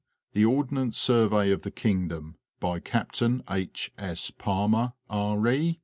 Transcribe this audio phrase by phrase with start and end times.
[0.33, 3.21] The Ordnance Suryey of the.:Kingdom, by Capt.
[3.21, 3.91] H.
[3.99, 4.31] 8.
[4.39, 5.79] Palmer, R.E.